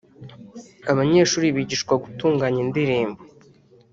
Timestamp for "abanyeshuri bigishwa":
0.91-1.93